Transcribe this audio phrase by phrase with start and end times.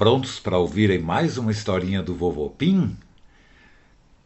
[0.00, 2.96] Prontos para ouvirem mais uma historinha do Vovô Pim?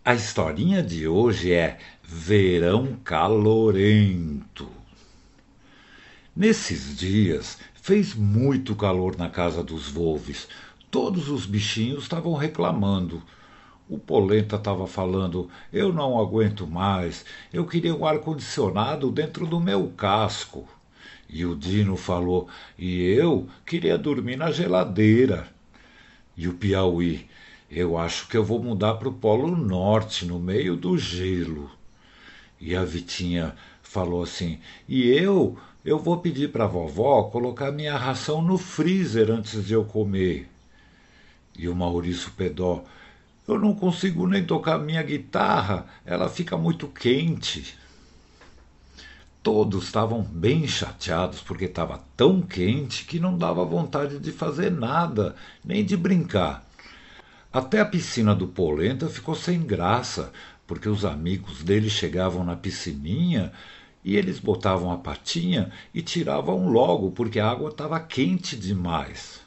[0.05, 4.69] A historinha de hoje é Verão Calorento.
[6.37, 10.47] Nesses dias fez muito calor na casa dos Volves.
[10.93, 13.21] Todos os bichinhos estavam reclamando.
[13.89, 19.93] O Polenta estava falando: Eu não aguento mais, eu queria um ar-condicionado dentro do meu
[19.97, 20.69] casco.
[21.29, 22.49] E o Dino falou:
[22.79, 25.53] E eu queria dormir na geladeira.
[26.37, 27.29] E o Piauí,
[27.71, 31.71] eu acho que eu vou mudar para o Polo Norte, no meio do gelo.
[32.61, 34.59] E a Vitinha falou assim:
[34.89, 39.75] E eu, eu vou pedir para a vovó colocar minha ração no freezer antes de
[39.75, 40.49] eu comer.
[41.57, 42.85] E o Maurício Pedó:
[43.47, 47.77] Eu não consigo nem tocar minha guitarra, ela fica muito quente.
[49.45, 55.37] Todos estavam bem chateados porque estava tão quente que não dava vontade de fazer nada,
[55.63, 56.67] nem de brincar.
[57.53, 60.33] Até a piscina do Polenta ficou sem graça,
[60.67, 63.53] porque os amigos dele chegavam na piscininha
[64.03, 69.43] e eles botavam a patinha e tiravam logo, porque a água estava quente demais.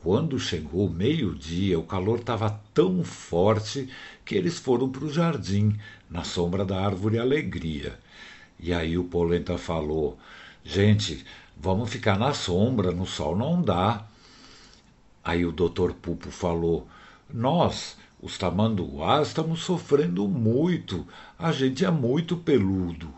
[0.00, 3.88] Quando chegou meio-dia, o calor estava tão forte
[4.24, 5.76] que eles foram para o jardim,
[6.08, 7.98] na sombra da árvore Alegria.
[8.62, 10.18] E aí o Polenta falou:
[10.62, 11.24] gente,
[11.56, 14.04] vamos ficar na sombra, no sol não dá.
[15.24, 16.86] Aí o doutor Pupo falou:
[17.32, 21.06] nós, os tamanduás, estamos sofrendo muito,
[21.38, 23.12] a gente é muito peludo.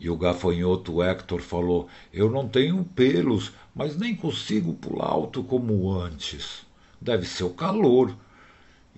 [0.00, 5.90] E o gafanhoto Hector falou: Eu não tenho pelos, mas nem consigo pular alto como
[5.92, 6.66] antes.
[7.00, 8.16] Deve ser o calor.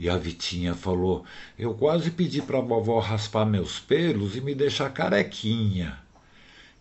[0.00, 1.26] E a Vitinha falou:
[1.58, 5.98] Eu quase pedi para a vovó raspar meus pelos e me deixar carequinha.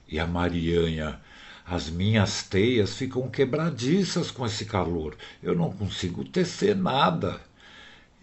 [0.07, 1.19] E a Marianha:
[1.65, 5.17] As minhas teias ficam quebradiças com esse calor.
[5.43, 7.41] Eu não consigo tecer nada.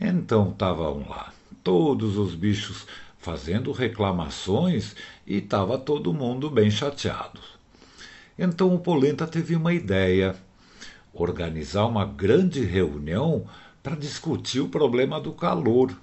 [0.00, 1.30] Então estavam lá
[1.62, 2.86] todos os bichos
[3.18, 4.96] fazendo reclamações
[5.26, 7.40] e estava todo mundo bem chateado.
[8.38, 10.34] Então o Polenta teve uma ideia:
[11.12, 13.46] organizar uma grande reunião
[13.86, 15.96] para discutir o problema do calor.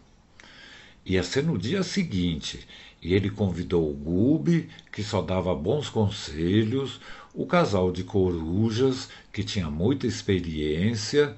[1.05, 2.65] Ia ser no dia seguinte,
[3.01, 7.01] e ele convidou o Gube, que só dava bons conselhos,
[7.33, 11.35] o casal de corujas, que tinha muita experiência,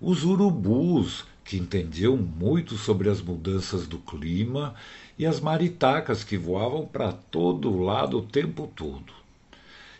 [0.00, 4.76] os urubus, que entendiam muito sobre as mudanças do clima,
[5.18, 9.12] e as maritacas, que voavam para todo lado o tempo todo.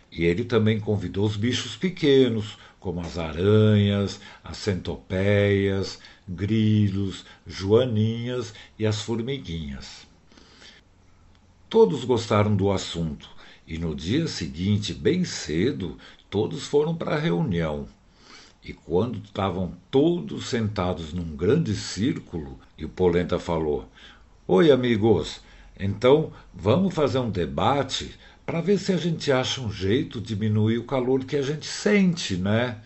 [0.09, 8.85] E ele também convidou os bichos pequenos, como as aranhas, as centopeias, grilos, joaninhas e
[8.85, 10.07] as formiguinhas.
[11.69, 13.29] Todos gostaram do assunto
[13.67, 15.97] e no dia seguinte, bem cedo,
[16.29, 17.87] todos foram para a reunião.
[18.63, 23.87] E quando estavam todos sentados num grande círculo, e o Polenta falou:
[24.47, 25.41] Oi, amigos,
[25.79, 28.17] então vamos fazer um debate
[28.49, 31.67] para ver se a gente acha um jeito de diminuir o calor que a gente
[31.67, 32.79] sente, né?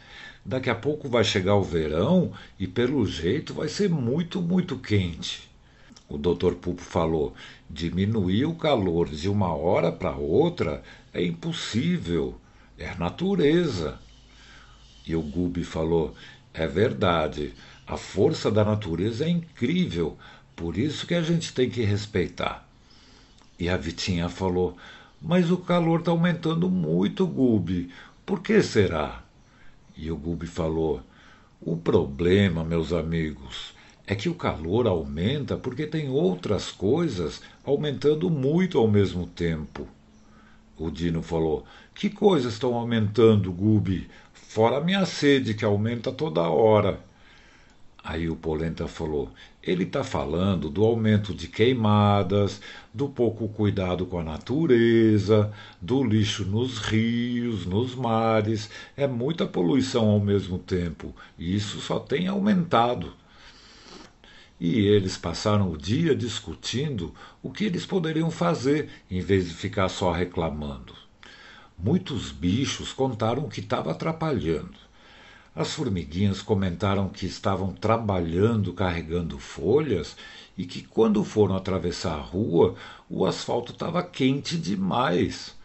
[0.44, 5.50] Daqui a pouco vai chegar o verão e, pelo jeito, vai ser muito, muito quente.
[6.10, 7.34] O doutor Pupo falou:
[7.70, 12.38] diminuir o calor de uma hora para outra é impossível,
[12.78, 13.98] é natureza.
[15.08, 16.14] E o Gubi falou:
[16.54, 17.54] é verdade,
[17.88, 20.18] a força da natureza é incrível,
[20.58, 22.68] por isso que a gente tem que respeitar.
[23.58, 24.78] E a Vitinha falou:
[25.24, 27.90] mas o calor está aumentando muito, Gubi.
[28.26, 29.24] Por que será?
[29.96, 31.02] E o Gubi falou:
[31.62, 33.74] O problema, meus amigos,
[34.06, 39.88] é que o calor aumenta porque tem outras coisas aumentando muito ao mesmo tempo.
[40.78, 41.64] O Dino falou:
[41.96, 44.10] Que coisas estão aumentando, Gubi?
[44.34, 47.00] Fora a minha sede, que aumenta toda hora.
[48.04, 49.32] Aí o Polenta falou:
[49.62, 52.60] ele está falando do aumento de queimadas,
[52.94, 58.70] do pouco cuidado com a natureza, do lixo nos rios, nos mares.
[58.98, 63.14] É muita poluição ao mesmo tempo, e isso só tem aumentado.
[64.60, 69.88] E eles passaram o dia discutindo o que eles poderiam fazer, em vez de ficar
[69.88, 70.94] só reclamando.
[71.78, 74.76] Muitos bichos contaram que estava atrapalhando.
[75.56, 80.18] As formiguinhas comentaram que estavam trabalhando carregando folhas
[80.58, 82.74] e que quando foram atravessar a rua
[83.08, 85.56] o asfalto estava quente demais.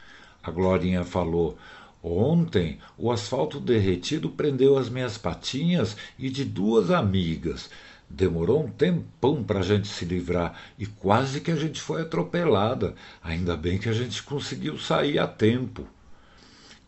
[0.43, 1.57] A Glorinha falou:
[2.03, 7.71] Ontem o asfalto derretido prendeu as minhas patinhas e de duas amigas.
[8.11, 12.95] Demorou um tempão para a gente se livrar e quase que a gente foi atropelada.
[13.23, 15.87] Ainda bem que a gente conseguiu sair a tempo.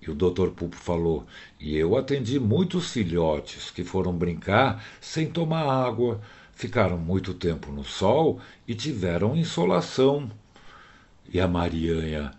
[0.02, 1.26] E o doutor Pupo falou:
[1.58, 6.20] E eu atendi muitos filhotes que foram brincar sem tomar água,
[6.54, 10.30] ficaram muito tempo no sol e tiveram insolação.
[11.32, 12.32] E a Marianha: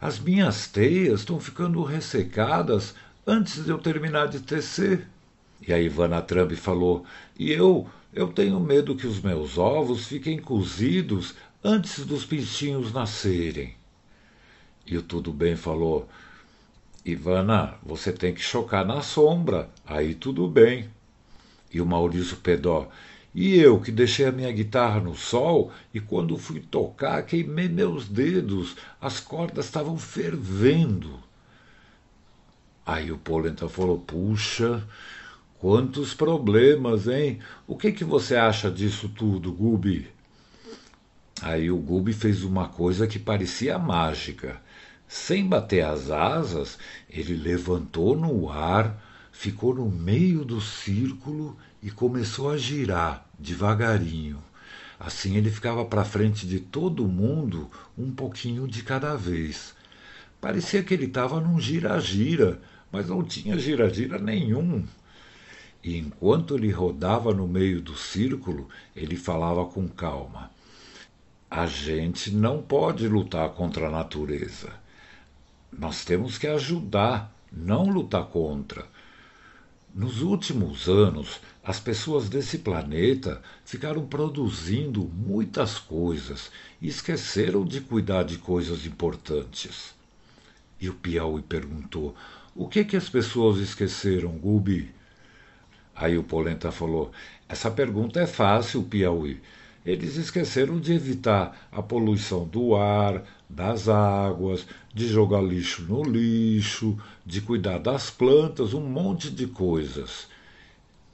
[0.00, 2.94] As minhas teias estão ficando ressecadas
[3.26, 5.08] antes de eu terminar de tecer.
[5.66, 7.06] E a Ivana Trump falou:
[7.38, 11.34] E eu, eu tenho medo que os meus ovos fiquem cozidos
[11.64, 13.74] antes dos pintinhos nascerem.
[14.86, 16.08] E o Tudo Bem falou:
[17.08, 20.90] Ivana, você tem que chocar na sombra, aí tudo bem.
[21.72, 22.88] E o Maurício Pedó:
[23.32, 28.08] E eu que deixei a minha guitarra no sol e quando fui tocar queimei meus
[28.08, 31.20] dedos, as cordas estavam fervendo.
[32.84, 34.82] Aí o Polenta falou: Puxa,
[35.60, 37.38] quantos problemas, hein?
[37.68, 40.10] O que, que você acha disso tudo, Gubi?
[41.40, 44.60] Aí o Gubi fez uma coisa que parecia mágica.
[45.08, 49.00] Sem bater as asas, ele levantou no ar,
[49.30, 54.42] ficou no meio do círculo e começou a girar devagarinho.
[54.98, 59.74] Assim ele ficava para frente de todo mundo um pouquinho de cada vez.
[60.40, 62.60] Parecia que ele estava num gira-gira,
[62.90, 64.84] mas não tinha gira-gira nenhum.
[65.84, 70.50] E enquanto ele rodava no meio do círculo, ele falava com calma:
[71.48, 74.72] A gente não pode lutar contra a natureza.
[75.78, 78.86] Nós temos que ajudar, não lutar contra.
[79.94, 86.50] Nos últimos anos, as pessoas desse planeta ficaram produzindo muitas coisas
[86.80, 89.94] e esqueceram de cuidar de coisas importantes.
[90.80, 92.14] E o Piauí perguntou:
[92.54, 94.94] o que, que as pessoas esqueceram, Gubi?
[95.94, 97.10] Aí o Polenta falou:
[97.46, 99.40] Essa pergunta é fácil, Piauí.
[99.84, 106.98] Eles esqueceram de evitar a poluição do ar, das águas, de jogar lixo no lixo,
[107.24, 110.28] de cuidar das plantas, um monte de coisas.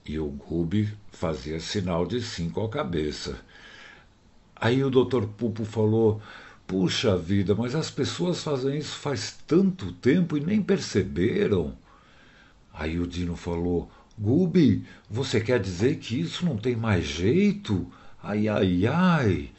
[0.05, 3.39] E o Gubi fazia sinal de sim com a cabeça.
[4.57, 6.21] Aí o doutor Pupo falou:
[6.67, 11.77] Puxa vida, mas as pessoas fazem isso faz tanto tempo e nem perceberam.
[12.73, 17.87] Aí o Dino falou: Gubi, você quer dizer que isso não tem mais jeito?
[18.23, 19.51] Ai, ai, ai.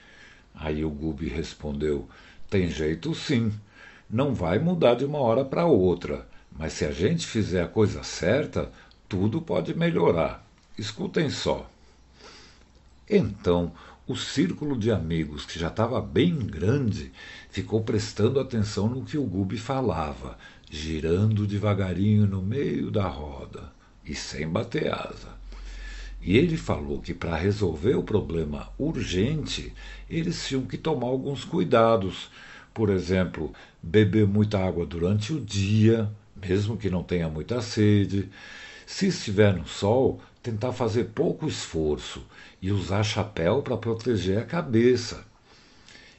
[0.56, 2.08] Aí o Gubi respondeu:
[2.54, 3.52] Tem jeito sim.
[4.08, 8.04] Não vai mudar de uma hora para outra, mas se a gente fizer a coisa
[8.04, 8.72] certa,
[9.10, 10.46] tudo pode melhorar.
[10.78, 11.68] Escutem só.
[13.10, 13.72] Então,
[14.06, 17.12] o círculo de amigos, que já estava bem grande,
[17.50, 20.38] ficou prestando atenção no que o Gubi falava,
[20.70, 23.74] girando devagarinho no meio da roda
[24.06, 25.43] e sem bater asa.
[26.26, 29.74] E ele falou que para resolver o problema urgente,
[30.10, 32.32] eles tinham que tomar alguns cuidados.
[32.74, 36.10] Por exemplo, beber muita água durante o dia,
[36.42, 38.30] mesmo que não tenha muita sede.
[38.86, 42.26] Se estiver no sol, tentar fazer pouco esforço
[42.62, 45.26] e usar chapéu para proteger a cabeça.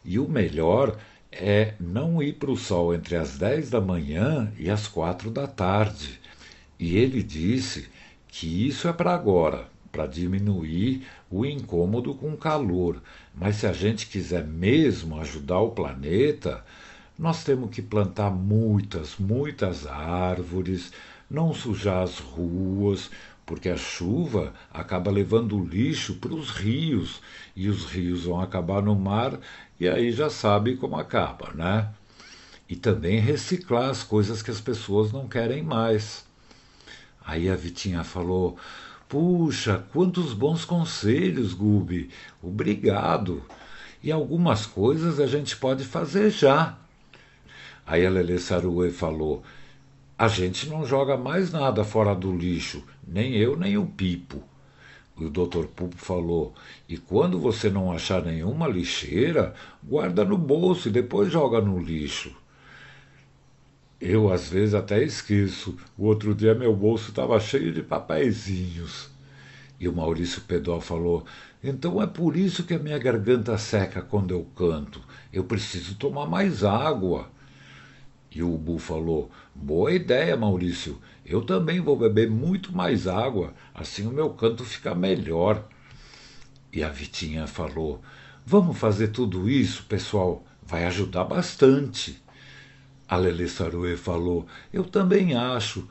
[0.05, 0.99] E o melhor
[1.33, 5.47] é não ir para o sol entre as 10 da manhã e as 4 da
[5.47, 6.21] tarde.
[6.79, 7.89] E ele disse
[8.29, 13.01] que isso é para agora, para diminuir o incômodo com o calor.
[13.33, 16.65] Mas se a gente quiser mesmo ajudar o planeta,
[17.17, 20.93] nós temos que plantar muitas, muitas árvores,
[21.31, 23.09] não sujar as ruas,
[23.47, 27.21] porque a chuva acaba levando o lixo para os rios
[27.55, 29.39] e os rios vão acabar no mar
[29.79, 31.89] e aí já sabe como acaba, né?
[32.69, 36.25] E também reciclar as coisas que as pessoas não querem mais.
[37.25, 38.59] Aí a Vitinha falou:
[39.09, 42.11] Puxa, quantos bons conselhos, Gubi.
[42.43, 43.43] Obrigado.
[44.03, 46.77] E algumas coisas a gente pode fazer já.
[47.87, 48.39] Aí a Lele
[48.91, 49.43] falou:
[50.17, 54.43] a gente não joga mais nada fora do lixo, nem eu nem o Pipo.
[55.19, 56.55] E o doutor Pupo falou:
[56.89, 62.35] E quando você não achar nenhuma lixeira, guarda no bolso e depois joga no lixo.
[64.01, 65.77] Eu às vezes até esqueço.
[65.97, 69.11] O outro dia meu bolso estava cheio de papeizinhos.
[69.79, 71.25] E o Maurício Pedó falou:
[71.63, 75.01] Então é por isso que a minha garganta seca quando eu canto.
[75.33, 77.29] Eu preciso tomar mais água.
[78.31, 80.99] E o Ubu falou: Boa ideia, Maurício.
[81.25, 85.67] Eu também vou beber muito mais água, assim o meu canto fica melhor.
[86.73, 88.03] E a Vitinha falou:
[88.45, 92.24] Vamos fazer tudo isso, pessoal, vai ajudar bastante.
[93.09, 93.47] A Lele
[93.97, 95.89] falou: Eu também acho.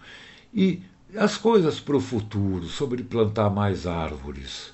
[0.54, 0.82] E
[1.16, 4.74] as coisas para o futuro, sobre plantar mais árvores?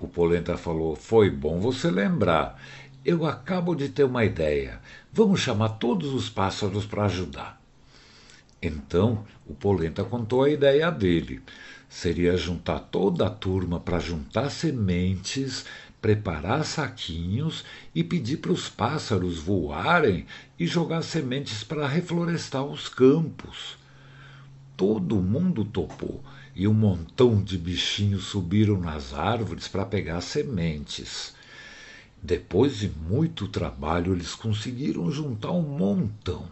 [0.00, 2.60] O Polenta falou: Foi bom você lembrar.
[3.04, 4.80] Eu acabo de ter uma ideia.
[5.12, 7.60] Vamos chamar todos os pássaros para ajudar.
[8.60, 11.40] Então o Polenta contou a ideia dele.
[11.88, 15.64] Seria juntar toda a turma para juntar sementes,
[16.06, 20.24] preparar saquinhos e pedir para os pássaros voarem
[20.56, 23.76] e jogar sementes para reflorestar os campos.
[24.76, 26.22] Todo mundo topou
[26.54, 31.34] e um montão de bichinhos subiram nas árvores para pegar sementes.
[32.22, 36.48] Depois de muito trabalho, eles conseguiram juntar um montão.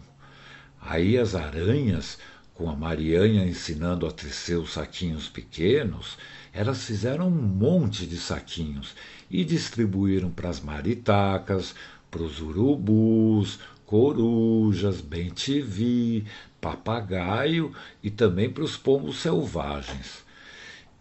[0.80, 2.18] Aí as aranhas,
[2.54, 6.18] com a Marianha ensinando a tecer os saquinhos pequenos,
[6.54, 8.94] elas fizeram um monte de saquinhos
[9.34, 11.74] e distribuíram para as maritacas,
[12.08, 16.24] para os urubus, corujas, bem-te-vi,
[16.60, 20.22] papagaio e também para os pombos selvagens.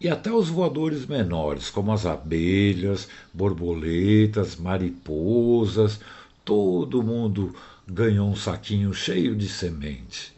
[0.02, 6.00] E até os voadores menores, como as abelhas, borboletas, mariposas,
[6.44, 7.56] todo mundo
[7.88, 10.36] ganhou um saquinho cheio de semente.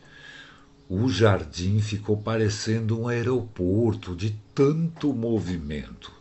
[0.89, 6.14] O jardim ficou parecendo um aeroporto de tanto movimento.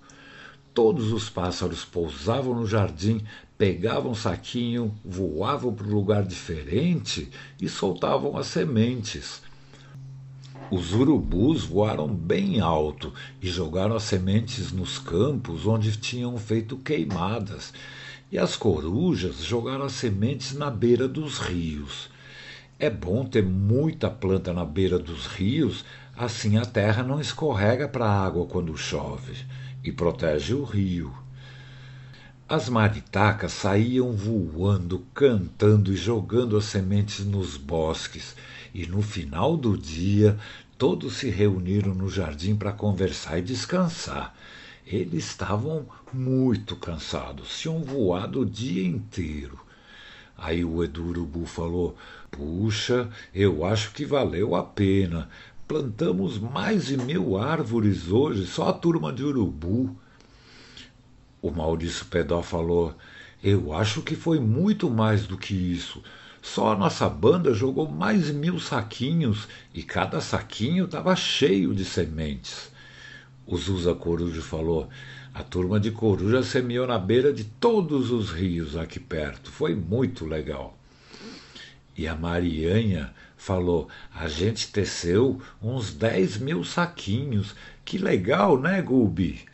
[0.75, 3.23] Todos os pássaros pousavam no jardim,
[3.57, 9.41] pegavam um saquinho, voavam para um lugar diferente e soltavam as sementes.
[10.73, 17.73] Os urubus voaram bem alto e jogaram as sementes nos campos onde tinham feito queimadas
[18.33, 22.11] e as corujas jogaram as sementes na beira dos rios.
[22.81, 25.85] É bom ter muita planta na beira dos rios,
[26.17, 29.37] assim a terra não escorrega para a água quando chove
[29.85, 31.15] e protege o rio.
[32.49, 38.35] As maritacas saíam voando, cantando e jogando as sementes nos bosques,
[38.75, 40.39] e no final do dia
[40.77, 44.35] todos se reuniram no jardim para conversar e descansar.
[44.87, 49.59] Eles estavam muito cansados, tinham voado o dia inteiro.
[50.37, 51.97] Aí o Edurubu falou:
[52.31, 55.31] Puxa, eu acho que valeu a pena.
[55.67, 59.97] Plantamos mais de mil árvores hoje, só a turma de urubu.
[61.41, 62.95] O Maurício Pedó falou:
[63.43, 66.03] Eu acho que foi muito mais do que isso.
[66.43, 71.85] Só a nossa banda jogou mais de mil saquinhos e cada saquinho estava cheio de
[71.85, 72.71] sementes.
[73.47, 74.91] O Zusa Coruja falou:
[75.33, 79.51] a turma de coruja semeou na beira de todos os rios aqui perto.
[79.51, 80.79] Foi muito legal.
[81.97, 87.55] E a Marianha falou: a gente teceu uns dez mil saquinhos.
[87.85, 89.45] Que legal, né, Gubi?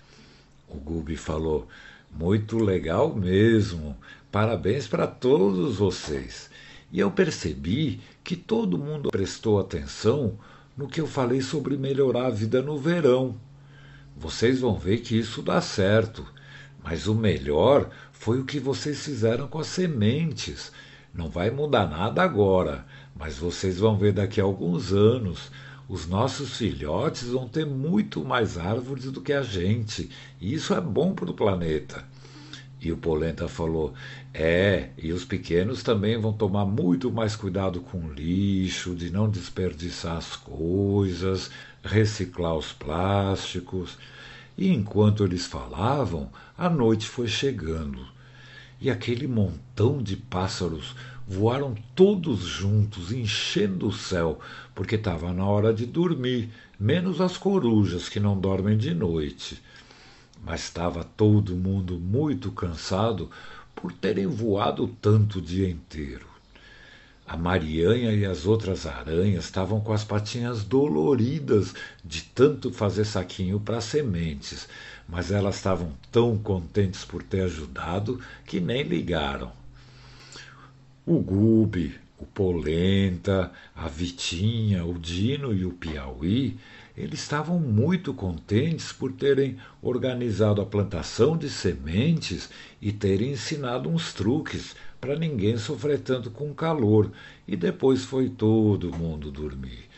[0.69, 1.69] O Gubi falou:
[2.11, 3.97] muito legal mesmo.
[4.33, 6.51] Parabéns para todos vocês.
[6.93, 10.39] E eu percebi que todo mundo prestou atenção
[10.77, 13.37] no que eu falei sobre melhorar a vida no verão.
[14.17, 16.27] Vocês vão ver que isso dá certo.
[16.83, 20.73] Mas o melhor foi o que vocês fizeram com as sementes.
[21.13, 25.51] Não vai mudar nada agora, mas vocês vão ver daqui a alguns anos.
[25.89, 30.09] Os nossos filhotes vão ter muito mais árvores do que a gente.
[30.41, 32.05] E isso é bom para o planeta.
[32.81, 33.93] E o Polenta falou:
[34.33, 39.29] É, e os pequenos também vão tomar muito mais cuidado com o lixo, de não
[39.29, 41.51] desperdiçar as coisas,
[41.83, 43.99] reciclar os plásticos.
[44.57, 48.07] E enquanto eles falavam, a noite foi chegando.
[48.81, 50.97] E aquele montão de pássaros
[51.29, 54.41] voaram todos juntos, enchendo o céu,
[54.75, 59.63] porque estava na hora de dormir, menos as corujas que não dormem de noite.
[60.43, 63.31] Mas estava todo mundo muito cansado
[63.75, 66.27] por terem voado tanto o dia inteiro.
[67.31, 73.61] A Marianha e as outras aranhas estavam com as patinhas doloridas de tanto fazer saquinho
[73.61, 74.69] para sementes,
[75.11, 79.53] mas elas estavam tão contentes por ter ajudado que nem ligaram.
[81.05, 86.59] O Gube, o Polenta, a Vitinha, o Dino e o Piauí,
[86.97, 92.51] eles estavam muito contentes por terem organizado a plantação de sementes
[92.81, 97.11] e terem ensinado uns truques para ninguém sofrer tanto com calor,
[97.49, 99.89] e depois foi todo mundo dormir.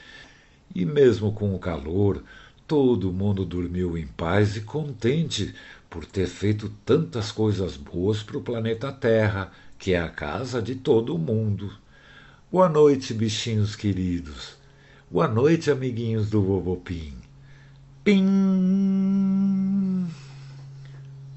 [0.72, 2.22] E mesmo com o calor,
[2.66, 5.54] todo mundo dormiu em paz e contente
[5.90, 10.74] por ter feito tantas coisas boas para o planeta Terra, que é a casa de
[10.74, 11.72] todo mundo.
[12.50, 14.56] Boa noite, bichinhos queridos.
[15.10, 17.14] Boa noite, amiguinhos do Vovô Pim.
[18.02, 19.81] Pim!